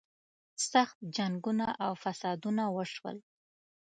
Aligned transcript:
سخت 0.71 0.97
جنګونه 1.15 1.67
او 1.85 1.91
فسادونه 2.03 2.63
وشول. 2.75 3.17